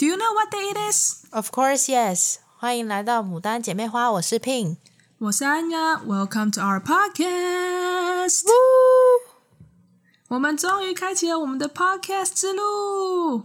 [0.00, 1.26] Do you know what day it is?
[1.30, 2.36] Of course, yes.
[2.56, 4.78] 欢迎来到牡丹姐妹花，我是 Pin，
[5.18, 5.96] 我是安雅。
[5.96, 8.46] Welcome to our podcast。
[10.28, 13.44] 我们终于开启了我们的 podcast 之路。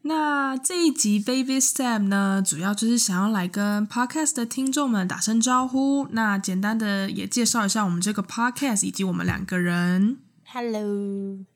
[0.00, 6.08] 那这一集 Baby Step 呢，主要就是想要来跟 podcast 的听众们打声招呼。
[6.12, 10.20] 那简单的也介绍一下我们这个 podcast 以及我们两个人。
[10.46, 11.49] Hello。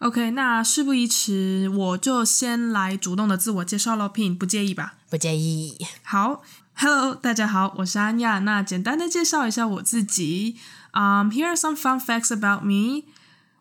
[0.00, 4.94] OK，那事不宜迟，我就先来主动的自我介绍喽，Pin 不介意吧？
[5.10, 5.76] 不介意。
[6.02, 6.42] 好
[6.74, 8.38] ，Hello，大家好，我是安亚。
[8.38, 10.56] 那简单的介绍一下我自己。
[10.94, 13.02] Um, here are some fun facts about me。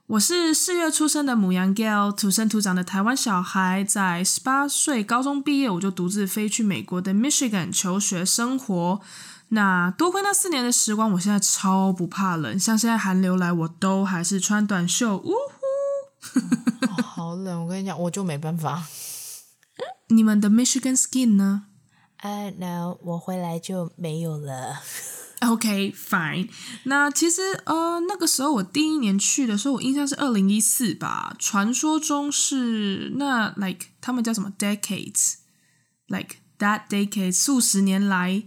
[0.07, 3.83] 我是四月出生的母羊 Girl，土生土长的台湾小孩。
[3.83, 9.01] 在十八岁高中毕业，我就独自飞去美国的 Michigan 求学生活。
[9.49, 15.17] 那多亏那四年的时光，我现在超不怕冷，像现在寒流来，我都还是穿短袖。
[15.17, 15.33] 呜
[16.81, 18.87] 哦、好冷，我跟你讲，我就没办法。
[20.07, 21.65] 你们的 Michigan skin 呢？
[22.17, 24.81] 哎，no，我回来就没有了。
[25.41, 26.49] OK，fine。
[26.83, 31.33] 那其实呃，那个时候我第一年去的时候，我印象是二零一四吧。
[31.39, 38.43] 传说中是那 like 他们叫什么 decades，like that decade 数十年来。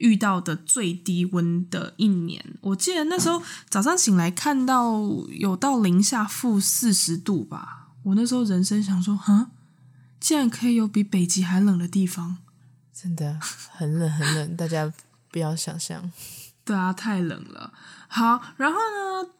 [0.00, 7.90] 遇到的最低温的一年，我记得那时候早上醒来看到有到零下负四十度吧。
[8.02, 9.50] 我那时候人生想说，哈，
[10.18, 12.38] 竟然可以有比北极还冷的地方，
[12.92, 13.38] 真的
[13.70, 14.92] 很冷很冷，大家
[15.30, 16.10] 不要想象。
[16.64, 17.72] 对啊，太冷了。
[18.08, 19.30] 好，然后呢，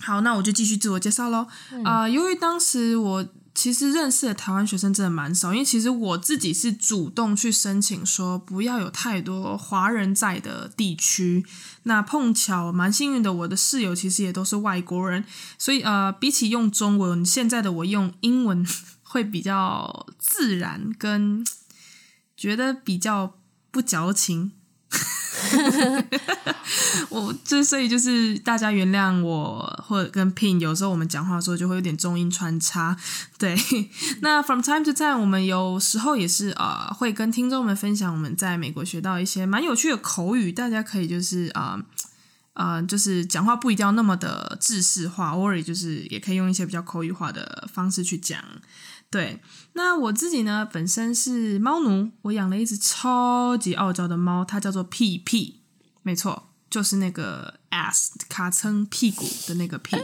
[0.00, 1.38] 好，那我就继续自我介绍喽。
[1.38, 3.26] 啊、嗯呃，由于当时我。
[3.54, 11.46] 其实认识的台湾学生真的蛮少，因为其实我自己是主动去申请说不要有太多华人在的地区。
[11.84, 15.24] 那碰巧蛮幸运的，我的室友其实也都是外国人，
[15.56, 18.66] 所以呃，比起用中文，现在的我用英文
[19.02, 21.46] 会比较自然，跟
[22.36, 23.38] 觉得比较
[23.70, 24.52] 不矫情。
[27.10, 32.96] 我 之所以就是大家原谅我，或者跟 Pin 有时候我们讲话的时候就会有点中英穿插。
[33.38, 33.56] 对，
[34.22, 41.80] 那 From time to time 我们有时候也是呃会跟听众们分享我们在美国学到一些蛮有趣的口语，大家可以就是啊
[42.54, 48.40] 啊、就是讲话不一定要那么的制式化，偶尔就是也可以用一些比较口语化的方式去讲。
[49.14, 49.40] 对，
[49.74, 55.60] 那我自己呢，本身是猫奴，我养了一只超级傲娇的猫，它叫做屁屁，
[56.02, 59.96] 没错，就是那个 ass 卡称屁股的那个屁，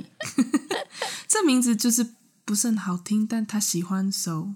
[1.27, 4.51] 这名字就是不是很好听，但它喜欢，so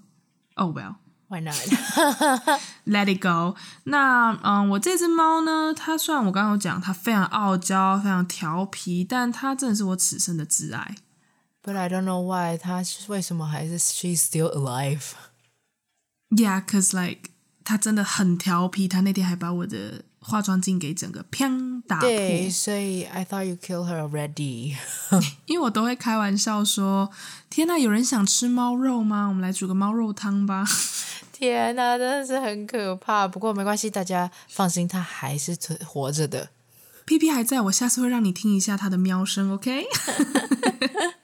[0.53, 3.57] oh well，why not？Let it go。
[3.83, 10.95] 那嗯，我这只猫呢，它虽然我刚刚有讲它非常傲娇、非常调皮，但它真的是我此生的挚爱。
[11.65, 15.13] But I don't know why 他为什么还是 she's still alive?
[16.29, 17.31] Yeah, cause like
[17.63, 22.07] 他真的很调皮，他那天还把我的化妆镜给整个砰打破。
[22.07, 24.75] 对，所以 I thought you killed her already。
[25.47, 27.09] 因为我都会开玩笑说
[27.49, 29.25] ：“天哪，有人想吃猫肉吗？
[29.27, 30.63] 我们来煮个猫肉汤吧。
[31.33, 33.27] ”天哪，真的是很可怕。
[33.27, 36.49] 不过没关系，大家放心，他还是存活着的。
[37.05, 39.85] 屁屁还在，我下次会让你听一下他的喵声，OK？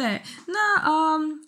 [0.00, 1.40] 对，那嗯，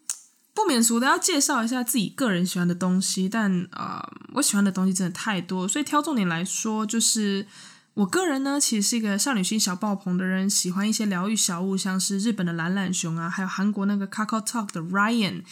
[0.52, 7.46] 不免俗的要介绍一下自己个人喜欢的东西，但啊、呃，我喜欢的东西真的太多，所以挑重点来说，就是
[7.94, 15.44] 我个人呢，其实是一个少女心小爆棚的人，喜欢一些疗愈小物，像是日本的懒懒熊啊，还有韩国那个 Kakao Talk 的 Ryan，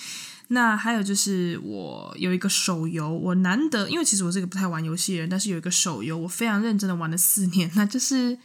[0.48, 8.38] 那还有就是我有一个手游，我难得，因为其实我是一个不太玩游戏的人，但是有一个手游，我非常认真的玩了四年，那就是《恋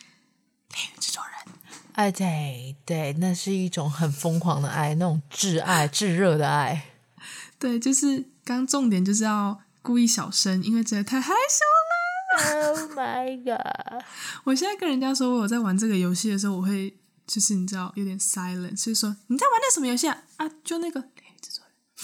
[0.95, 1.53] 与制作人》。
[1.93, 6.89] 哎，对对，那是一种很疯狂的爱，那种挚爱、炙热的爱。
[7.57, 12.71] 对，就是刚重点就是要故意小声，因为真的太害羞了。
[12.71, 14.03] Oh my god！
[14.43, 16.97] 我现在跟人家说我有在玩这个游戏的时候，我会
[17.27, 20.23] 就是你知道有点 silent，所以说你在玩那什么游戏啊？
[20.37, 21.03] 啊，就那个。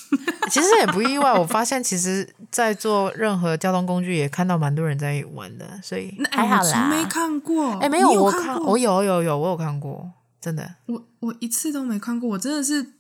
[0.49, 6.83] 其实也不意外，我发现其实，在做任何交通工具也看到蛮多人在玩的，所以还好啦。
[6.83, 10.11] 我没看过，哎，没有，我看，我有有有，我有看过，
[10.41, 10.75] 真的。
[10.87, 12.93] 我我一次都没看过，我真的是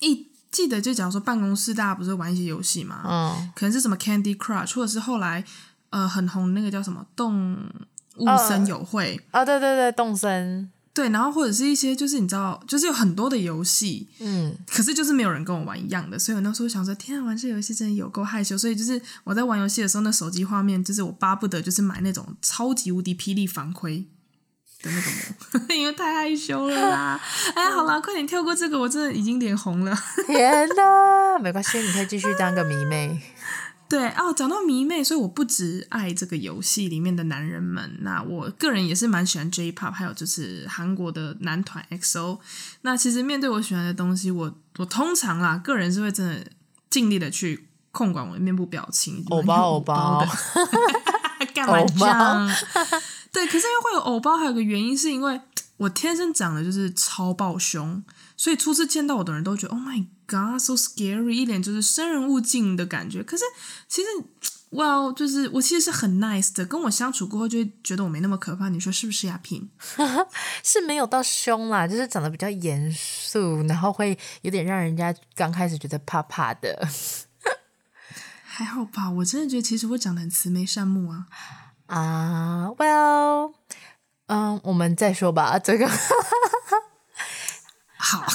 [0.00, 5.44] 一记得就假如说办公室大家不是玩一些游戏嘛，嗯，可能是什么 Candy Crush，或者是后来
[5.90, 7.56] 呃很红那个叫什么动
[8.16, 10.70] 物森友会啊，对对对，动森。
[10.96, 18.56] 对，然后或者是一些就是你知道，就是有很多的游戏，嗯，可是就是没有人跟我玩一样的，所以我那时候想说，天啊，玩这游戏真的有够害羞。
[18.56, 24.06] 所以就是我在玩游戏的时候，那手机画面就是我巴不得就是买那种超级无敌霹雳防窥，
[24.82, 25.10] 的那个
[25.58, 27.20] 模， 因为太害羞了啦。
[27.54, 29.94] 哎呀，好啦，快点跳过这个，我真的已经脸红了。
[30.26, 33.20] 天哪，没关系，你可以继续当个迷妹。
[33.88, 42.40] 对哦，讲到迷妹，所以我不只爱这个游戏里面的男人们，那我个人也是蛮喜欢 J-pop，还有就是韩国的男团 EXO。
[42.82, 46.46] 那其实面对我喜欢的东西，我我通常啦，个人是会真的
[46.90, 50.26] 尽力的去控管我的面部表情，偶包偶包的，
[51.54, 52.50] 干嘛这样？
[53.32, 55.40] 对，可是因为会有偶包，还有个原因是因为
[55.76, 58.02] 我天生长得就是超爆胸，
[58.36, 60.06] 所以初次见到我的人都觉得 Oh my。
[60.26, 61.30] God, so scary！
[61.30, 63.22] 一脸就是生人勿近的感觉。
[63.22, 63.44] 可是
[63.86, 64.08] 其实
[64.70, 66.66] ，Well，就是我其实是很 nice 的。
[66.66, 68.68] 跟我相处过后，就会觉得我没那么可怕。
[68.68, 69.68] 你说是不是呀，Pin？
[70.64, 76.88] 是没有到凶啦，就是长得比较严肃，然后会有点让人家刚开始觉得怕怕的。
[78.44, 81.26] 还好吧，我真的觉得其实我长得很慈眉善目啊。
[81.86, 83.54] 啊、uh,，Well，
[84.26, 85.88] 嗯、um,，我们再说吧，这个。
[87.96, 88.26] 好。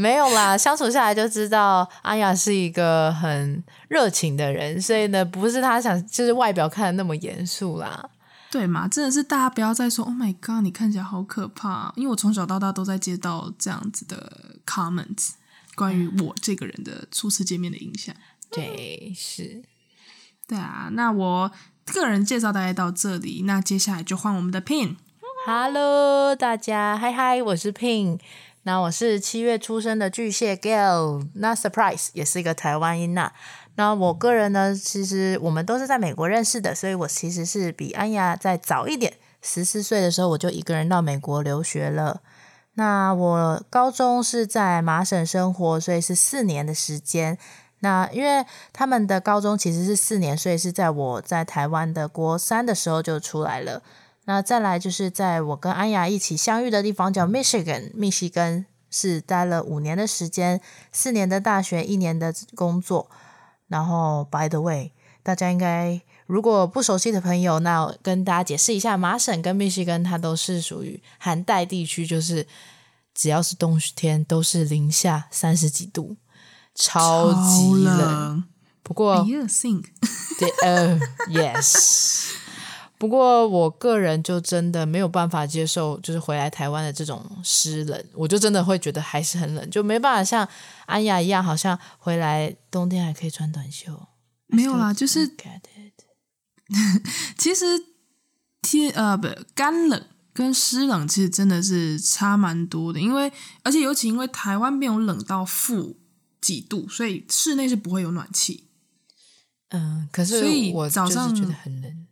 [0.00, 8.08] 没有啦，相处下来就知道阿雅是一个很热情的人，所以呢，不是他想就是外表看的那么严肃啦，
[8.50, 8.88] 对嘛？
[8.88, 15.32] 真的是大家不要再说 “Oh my God”，你看起来好可怕，因为我从小到大都在接到这样子的 comments，
[15.74, 18.14] 关于我这个人的初次见面的印象。
[18.50, 19.62] 对，是，
[20.48, 20.88] 对啊。
[20.92, 21.52] 那我
[21.84, 24.96] 个人介绍大概到这里，那接下来就换我们的 Pin。
[25.46, 28.18] Hello，大家，嗨嗨，我是 Pin。
[28.64, 33.32] 那我是七月出生的巨蟹 girl，那 Surprise 也是一个台湾音呐。
[33.76, 42.20] 那我个人呢，其实我们都是在美国认识的，所以我其实是比安雅再早一点，十四岁的时候我就一个人到美国留学了。
[42.74, 47.38] 那我高中是在麻省生活，所以是四年的时间。
[47.78, 53.82] 那因为他们的高中其实是四年，所以是在我在台湾的国三的时候就出来了。
[54.30, 60.60] 那再来就是在我跟安雅一起相遇的地方叫 Michigan，密西根是待了五年的时间，
[60.92, 63.10] 四年的大学，一年的工作。
[63.66, 64.92] 然后 By the way，
[65.24, 72.46] 大家应该如果不熟悉的朋友，那跟大家解释一下，麻省跟密西根它都是属于寒带地区，就是
[73.12, 76.14] 只要是冬天都是零下三十几度，
[76.76, 78.44] 超级冷。
[78.84, 79.16] 不过
[79.48, 79.86] ，think，
[80.38, 82.28] 对，呃、uh,，yes。
[83.00, 90.46] 不过我个人就真的没有办法接受，就是回来台湾的这种湿冷，我就真的会觉得还是很冷，就没办法像
[90.84, 94.08] 安雅一样，好像回来冬天还可以穿短袖。
[94.48, 95.26] 没有啦，就是
[97.38, 97.64] 其实
[98.60, 100.04] 天呃不干冷
[100.34, 103.32] 跟湿冷其实真的是差蛮多的，因为
[103.62, 105.96] 而且尤其因为台湾没有冷到负
[106.42, 108.68] 几度，所以室内是不会有暖气。
[109.70, 110.44] 嗯，可是
[110.74, 112.06] 我早上觉得很冷。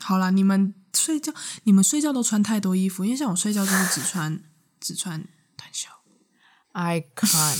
[0.00, 1.32] 好啦，你们睡觉，
[1.64, 4.40] 你们睡觉都穿太多衣服，因为像我睡觉就是只穿
[4.80, 5.24] 只穿
[5.56, 5.88] 短袖。
[6.72, 7.56] I can't，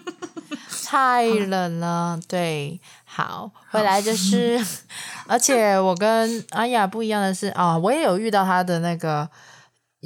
[0.84, 2.20] 太冷了。
[2.28, 4.62] 对，好，回来就是，
[5.26, 9.30] 而且我跟阿雅不一样的是啊，我也有遇到他的那个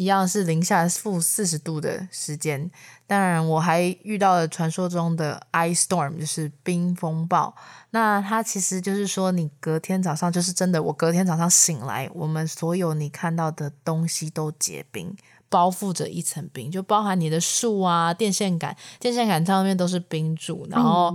[0.00, 2.70] 一样是零下负四十度的时间。
[3.06, 7.55] 当然，我还遇到了传说中的 ice storm，就是冰风暴。
[7.91, 15.14] 那它其实就是说，你隔天早上就是真的，我隔天早上醒来，我们所有你看到的东西都结冰，
[15.50, 21.12] 包覆着一层冰，就包含你的树啊、电线杆，电线杆上面都是冰柱，然后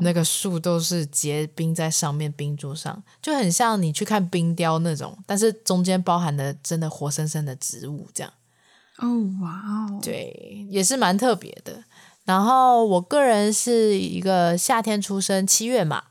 [0.00, 8.32] 那个树都是结冰在上面，冰柱上就很像你去看冰雕那种，但是中间包含的真的活生生的植物这样。
[8.98, 9.08] 哦，
[9.40, 11.82] 哇哦，对，也是蛮特别的。
[12.24, 16.04] 然后我个人是一个夏天出生，七月嘛。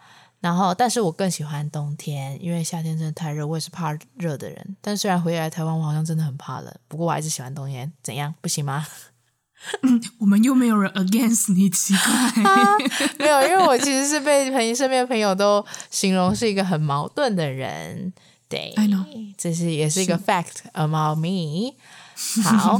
[0.45, 4.77] 然后，但是我更喜欢冬天，因为夏天真的太热，我也是怕热的人。
[4.79, 7.91] 但虽然回来台湾，我好像真的很怕冷，不过我还是喜欢冬天。
[8.03, 8.31] 怎样？
[8.41, 8.85] 不行吗？
[9.81, 12.43] 嗯， 我们又没有人 against 你，奇怪。
[12.43, 12.77] 啊，
[13.17, 18.13] 没有，因为我其实是被朋友身边的朋友都形容是一个很矛盾的人。
[18.47, 19.03] 对，I know，
[19.35, 21.73] 这是也是一个 fact about me。
[22.43, 22.79] 好，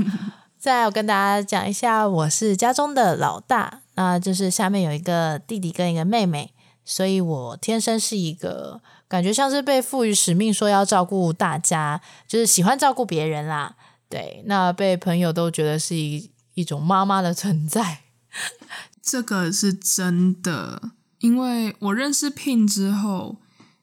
[0.60, 6.53] 再来我跟大家讲一下，我是家中的老大，那就是下面有一个弟弟跟一个妹妹，
[6.86, 13.75] 所以我天生是一个感觉像是被赋予使命，说要照顾大家，就是喜欢照顾别人啦。
[14.08, 18.04] 对，那被朋友都觉得是一一种妈妈的存在，
[19.01, 23.38] 这个是真的，因为我认识 Pin 之后，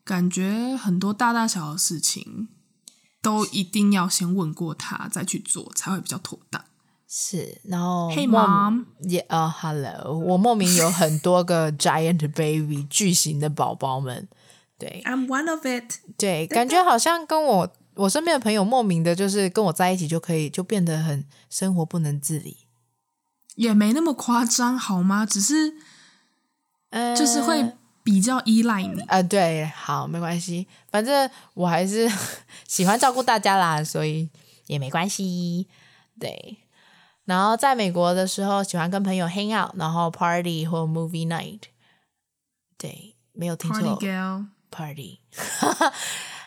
[0.05, 2.49] 感觉很多大大小小的事情。
[3.23, 6.65] 都一定要先问过他再去做，才会比较妥当。
[7.15, 14.27] 是，然后，Hey mom，也啊、yeah, uh,，Hello，我莫名有很多个 giant baby 巨型的宝宝们。
[14.79, 15.99] 对，I'm one of it。
[16.17, 22.57] 对，感觉好像跟我我身边的朋友莫名的，就是跟我在一起就可以就变得很生活不能自理，
[23.57, 25.27] 也没那么夸张好吗？
[25.27, 25.75] 只是，
[26.89, 29.23] 呃，就是会比较依赖你啊、呃。
[29.23, 32.11] 对，好，没关系，反正我还是
[32.67, 34.31] 喜欢照顾大家啦，所以
[34.69, 35.69] 也没关系。
[36.19, 36.57] 对，
[37.26, 41.62] 然后在美国的时候，喜欢跟朋友 hang out，然后 party 或 movie night。
[42.78, 45.20] 对，没有听错，party girl，party。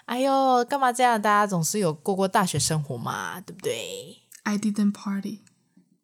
[0.06, 1.20] 哎呦，干嘛这样？
[1.20, 4.22] 大家总是有过过大学生活嘛，对不对？
[4.42, 5.40] I didn't party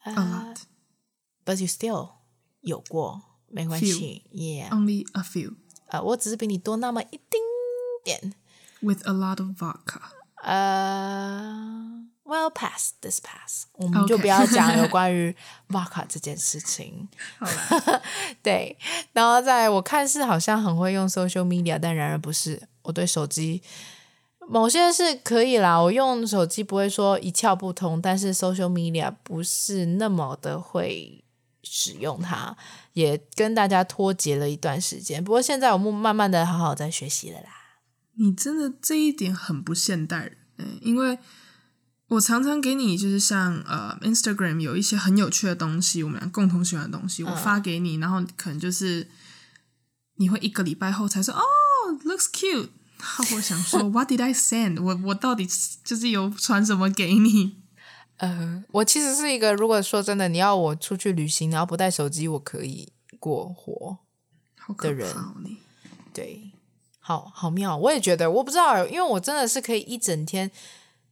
[0.04, 0.62] a lot, uh,
[1.44, 2.10] but you still
[2.60, 5.56] 有过，没关系 Yeah, only a few.
[5.86, 7.40] 呃，uh, 我只是比你多那么一丁
[8.04, 8.34] 点。
[8.80, 10.02] With a lot of vodka.
[10.42, 15.35] 呃、 uh,，Well, pass this pass，我们就不要讲有关于
[15.69, 17.09] vodka 这件事情。
[18.41, 18.77] 对，
[19.13, 22.61] 然后在我看似好像很会用 social media，但然而不是。
[22.83, 23.61] 我对手机
[24.50, 31.23] 某些是可以啦，我用手机不会说一窍不通，但是 social media 不是那么的会
[31.63, 32.57] 使用它，
[32.93, 35.23] 也跟大家脱节了一段时间。
[35.23, 37.50] 不过现在我们慢慢的好好在学习了啦。
[38.15, 41.19] 你真的这一点很不现代人，嗯，因为
[42.11, 49.07] 我常常给你就是像呃 Instagram 有一些很有趣的东西，我们俩共同喜欢的东西，我发给你，嗯，然后可能就是
[50.15, 51.41] 你会一个礼拜后才说哦。
[52.03, 52.69] Looks cute。
[53.35, 54.81] 我想说， What did I send？
[54.81, 55.47] 我我到底
[55.85, 57.55] 就是有传什么给你？
[58.17, 63.99] 呃，我其实是一个，如果说真的，你要我出去旅行，然后不带手机，我可以过活
[64.77, 65.15] 的人。
[66.13, 66.51] 对，
[66.99, 67.77] 好好妙。
[67.77, 70.51] 我也觉得，我不知道，因为我真的是可以一整天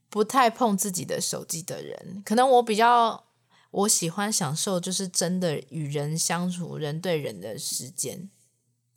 [0.10, 2.22] 不太碰自己的手机的人。
[2.26, 3.26] 可能我比较，
[3.72, 8.30] 我喜欢享受就是真的与人相处，人对人的时间。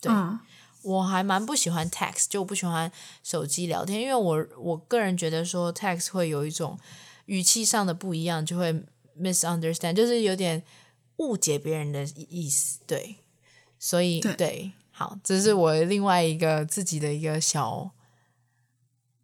[0.00, 0.12] 对。
[0.12, 0.38] 嗯
[0.82, 2.90] 我还蛮不喜欢 text，就不喜欢
[3.22, 6.76] 手机聊天，因为我我个人觉得说 text 会有一种
[7.26, 8.84] 语气上的不一样，就会
[9.16, 10.60] misunderstand，就是有点
[11.18, 13.14] 误解别人的意思，对，
[13.78, 17.92] 所以对，对，好，这是我另外一个自己的一个小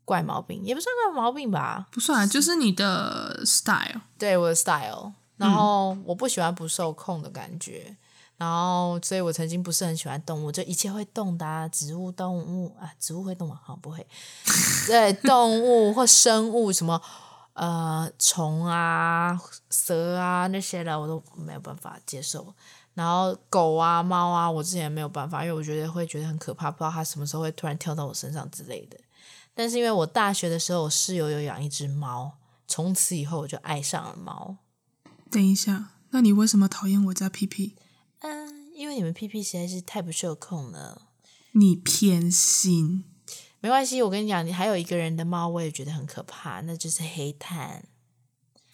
[0.08, 7.94] 怪毛病，也不算怪毛病吧，不算，就是你的 style，对，我的 style，然后我不喜欢不受控的感觉。
[8.38, 13.60] 然后，所以我曾经不是很喜欢动物，就一切会动的啊，植物、动物啊，植物会动吗？
[13.62, 14.06] 好，不会。
[14.88, 17.02] 对，动物或生物，什么
[17.52, 19.38] 呃虫啊、
[19.68, 22.54] 蛇啊那些的，我都没有办法接受。
[22.94, 28.96] 然后狗啊、猫啊，我之前没有办法，因为我觉得会觉得很可怕，不知道它什么时候会突然跳到我身上之类的。
[29.58, 32.38] 但是因为我大学的时候，我室友有养一只猫，
[32.68, 34.58] 从此以后我就爱上了猫。
[35.32, 37.74] 等一下，那你为什么讨厌我家屁屁？
[38.20, 41.08] 嗯，因为你们屁屁实在是太不受控了。
[41.54, 43.02] 你偏心，
[43.58, 44.00] 没关系。
[44.00, 47.84] 我跟你讲，你还有一个人的猫，我也觉得很可怕，那就是黑炭。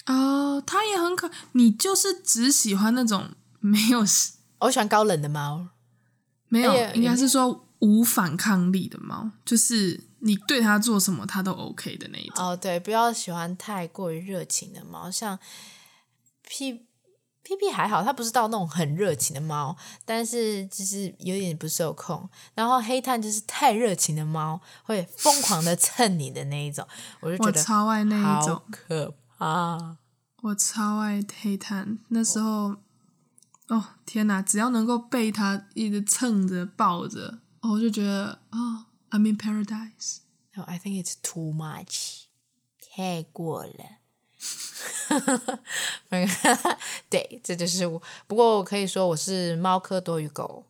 [0.05, 1.31] 哦，它也很可。
[1.53, 4.01] 你就是只喜欢那种没有，
[4.59, 5.69] 我喜欢高冷的猫。
[6.49, 12.45] 没有，应该是说无反抗力的猫，就是你对它做什么，它都 OK 的那一种。
[12.45, 15.39] 哦，对，不要喜欢太过于热情的猫，像
[16.43, 16.87] 屁。
[17.47, 19.77] 屁屁还好，它不是到那种很热情的猫，
[20.07, 22.27] 但是就是有点不受控。
[22.55, 26.89] 然后黑炭就是太热情的猫，会疯狂的蹭你的那一种，
[27.21, 29.99] 我就觉得超爱那一种，可怕。
[30.41, 32.77] 我超爱黑炭，那时候
[33.69, 40.23] 哦天哪，只要能够被它一直蹭着抱着，哦，我就觉得哦，I'm in paradise。
[40.57, 42.25] No, I think it's too much，
[42.81, 44.01] 太过了。
[47.09, 48.03] 对，这就是我。
[48.27, 50.65] 不过我可以说我是猫科多于狗。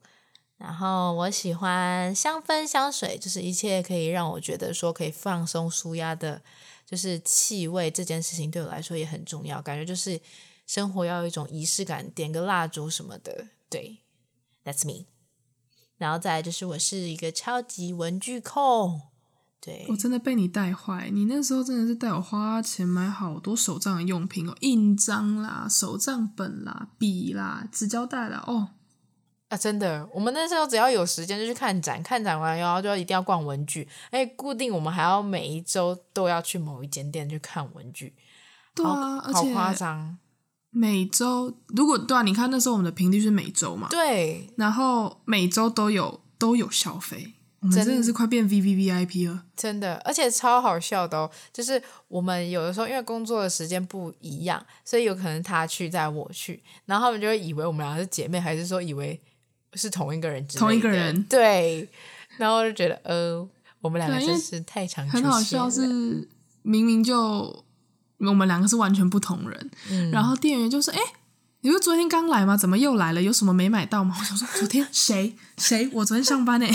[0.56, 6.40] 然后我喜欢香氛香水，就是一切可以让我觉得说可以放松舒压的，
[6.86, 9.60] 就是气味这件事情对我来说也很重要。
[9.60, 10.18] 感觉就是
[10.66, 13.48] 生活要有一种仪式感，点个蜡烛什么的。
[13.68, 13.98] 对
[14.64, 15.06] ，That's me。
[16.04, 19.00] 然后再来就是我是一个超级文具控。
[19.58, 28.68] 对，我真的被你带坏，你那时候真的是带我花钱买好多手账的用品哦，印章啦、手账本啦、笔啦、纸胶带啦，哦，
[29.49, 38.14] 啊，真的，我们那时候只要有时间就去看展，看展完然后就要一定要逛文具，哎，固定我们还要每一周都要去某一间店去看文具，
[38.75, 40.18] 对啊，好夸张，
[40.76, 47.35] 每周如果对啊，你看那时候我们的频率是每周嘛，对，然后每周都有都有消费。
[47.61, 51.31] 我们真的是快变 V V V I P 了，真的，而且超好笑的哦。
[51.50, 59.19] 就是我们有的时候因为工作的时间不一样，所以有可能他去，再我去，然后他们就会以为我们俩是姐妹，还是说以为
[59.73, 60.47] 是同一个人？
[60.49, 61.88] 同一个人，对。
[62.37, 63.49] 然后就觉得，呃，
[63.81, 65.31] 我们两个真是太常出现了。
[65.31, 66.28] 很好笑是，
[66.62, 67.63] 明明就
[68.18, 71.12] 我们两个是完全不同人，嗯、然后店员就说：“哎、欸，
[71.61, 72.56] 你不是昨天刚来吗？
[72.56, 73.21] 怎么又来了？
[73.21, 75.88] 有什么没买到吗？”我想说：“昨天谁谁？
[75.92, 76.66] 我昨天上班呢。”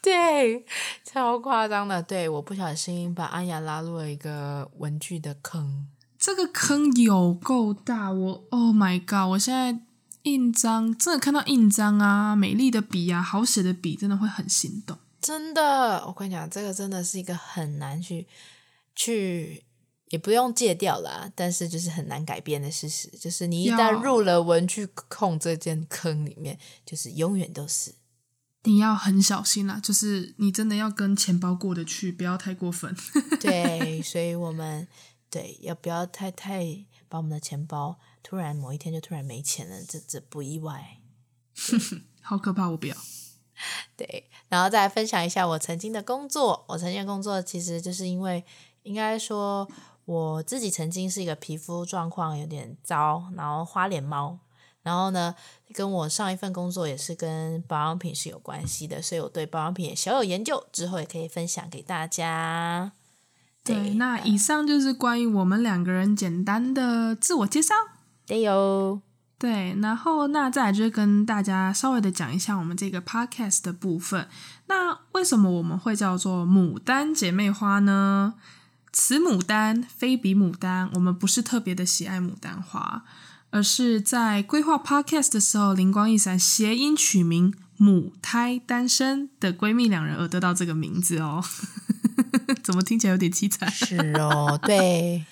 [0.00, 0.64] 对，
[1.02, 2.02] 超夸张的。
[2.02, 5.86] 对，我不小心把安雅拉入了一个文具的坑。
[6.18, 9.30] 这个坑有够大，我 Oh my God！
[9.30, 9.80] 我现在
[10.22, 14.96] 印章真的看到印章啊，美丽的笔啊，好写的笔，真的会很心动。
[15.20, 18.26] 真的，我跟你讲，这个真的是一个很难去
[18.94, 19.63] 去，
[20.14, 26.56] 也不用戒掉啦，但是就是很难改变的事实，就是你一旦入了文具控这件坑里面，
[26.86, 27.96] 就是永远都是。
[28.62, 32.94] 你要很小心啦，就是你真的要跟钱包过得去，不要太过分。
[33.42, 34.86] 对，所以我们。
[35.30, 39.82] 对，要不要太太把我们的钱包突然某一天就突然没钱了？
[39.82, 41.00] 这这不意外。
[42.22, 42.96] 好可怕，我不要。
[43.96, 46.64] 对，然后再来分享一下我曾经的工作。
[46.68, 48.44] 我曾经的工作其实就是因为，
[48.84, 49.68] 应该说
[50.04, 54.38] 我自己曾经是一个皮肤状况有点糟，然后花脸猫。
[54.82, 55.34] 然后呢，
[55.72, 62.92] 跟我上一份工作也是跟保养品是有关系的，所以我对保养品也小有研究，之后也可以分享给大家。
[63.64, 67.72] 对，那以上就是关于我们两个人简单的自我介绍。
[68.26, 69.00] 对哟，
[69.38, 74.28] 对，然后那再来就是跟大家稍微的讲一下我们这个 podcast 的部分。
[74.66, 78.34] 那为什么我们会叫做牡丹姐妹花呢？
[78.96, 83.02] 此牡丹非彼牡丹，我们不是特别的喜爱牡丹花，
[83.50, 91.42] 而是在规划 podcast 的时候灵光一闪，谐音取名“母胎单身”的闺蜜两人而得到这个名字哦。
[92.62, 93.68] 怎么听起来有点凄惨？
[93.68, 95.24] 是哦，对，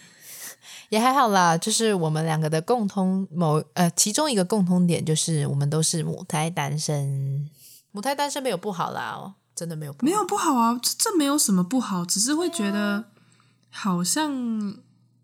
[0.88, 1.56] 也还好啦。
[1.56, 7.48] 就是我们两个的共通某呃，其中一个共通点就是我们都是母胎单身。
[7.92, 13.04] 母胎单身没有不好啦，哦，真的没有不好，没有不好啊，这这没有什么不好，只是会觉得
[13.72, 14.32] 好像，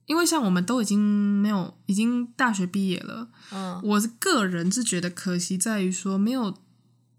[0.06, 3.28] 因为像我们都已经没有，已经大学毕业了。
[3.52, 6.56] 嗯，我个人是觉得可惜在于说没有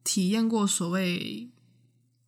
[0.04, 1.50] 体验过所谓。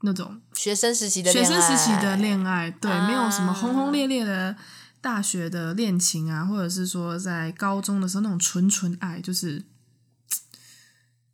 [0.03, 4.57] 那种学生时期的学生时期的恋爱，对，啊、没有什么轰轰烈烈的
[4.99, 9.63] 大学的恋情啊，或者是说在高中的时候那种纯纯爱，就是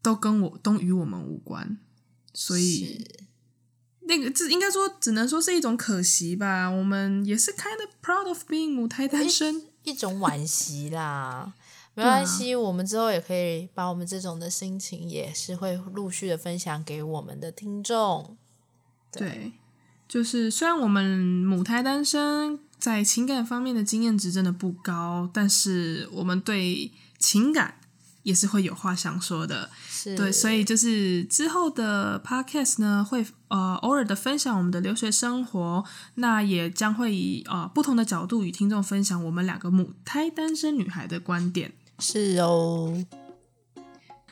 [0.01, 1.77] 都跟我都与我们无关，
[2.33, 3.19] 所以是
[4.07, 6.67] 那个这应该说只能说是一种可惜吧。
[6.69, 11.53] 我们也是 kind of proud of being 母胎单身，一种惋惜啦。
[11.93, 18.37] 没关系，啊、我们之后也可以把我们这种的心情，也是会陆续的分享给我们的听众。
[19.11, 19.53] 对，
[20.07, 27.79] 就是虽然我们母胎单身，在情感方面的经验值真的不高，但是我们对情感
[28.27, 29.69] 也是会有话想说的。
[29.87, 35.85] 是对，所以就是之后的 podcast 呢，会呃偶尔的分享我们的留学生活，
[36.15, 41.71] 那也将会以呃不同的角度与听众分享我们两个母胎单身女孩的观点。
[41.99, 43.05] 是哦。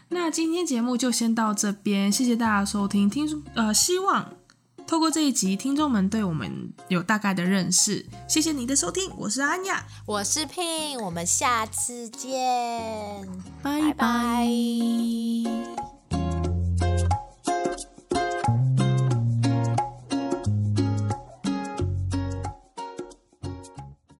[0.09, 3.09] 那今天节目就先到这边，谢谢大家收听。
[3.09, 4.33] 听呃，希望。
[4.87, 8.05] 透过这一集，听众们对我们有大概的认识。
[8.27, 13.27] 谢谢你的收听，我是安雅，我是 Pin，我们下次见，
[13.63, 14.47] 拜拜。